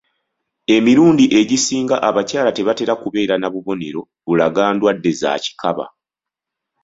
[0.75, 5.85] Emirundu egisinga abakyala tebatera kubeera na bubonero bulaga ndwadde za kikaba.